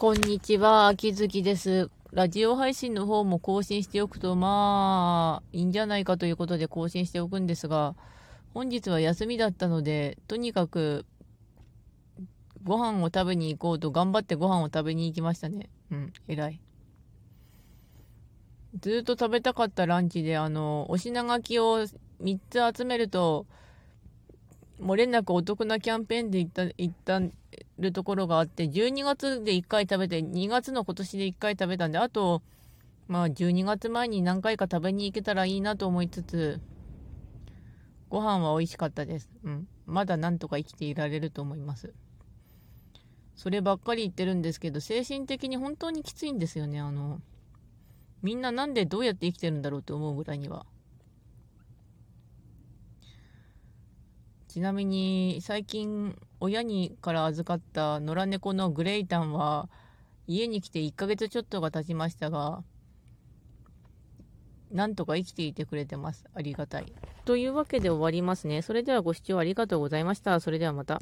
[0.00, 1.90] こんにちは、秋月です。
[2.10, 7.94] ラジオ配信の方も更新しておくと、まあ、いいんじゃないかということで更新しておくんですが、
[8.54, 11.04] 本日は休みだったので、とにかく、
[12.62, 15.68] ご飯を食べに行こうと頑張ってご飯を食べに行きましたね。
[15.90, 16.60] うん、偉い。
[18.80, 21.80] ずっと食べたかったランチで、あの、お品書きを
[22.22, 23.44] 3つ集めると、
[24.80, 27.20] 漏れなくお得なキャンペーンで行った、行った
[27.80, 32.42] るところがあって、12月で1回食べて、2月の今年で1回食べたんで、あと、
[33.08, 36.60] まあ12月前に何回か食べに行けたらいいなと思いつつ、
[38.08, 39.30] ご飯は美味しかったです。
[39.44, 39.68] うん。
[39.86, 41.92] まだなんとか生きていられると思います。
[43.34, 46.80] そればっかり言ってるんですけど、精神的に本当にきついんですよね。
[46.80, 47.20] あの、
[48.22, 50.66] みんななんでどうやって生きてるんだろうと思うぐらいには。
[54.50, 59.68] ちなみに最近親にから預かった野良猫のグレイタンは
[60.26, 62.64] 家に来て1ヶ月ちょっとが経ちましたが
[64.72, 66.24] なんとか生きていてくれてます。
[66.34, 66.92] ありがたい。
[67.24, 68.62] というわけで終わりますね。
[68.62, 70.40] それではご視聴ありがとうございました。
[70.40, 71.00] それではまた。